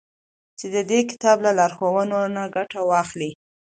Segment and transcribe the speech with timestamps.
[0.59, 3.31] چي د دې كتاب له لارښوونو نه گټه واخلي.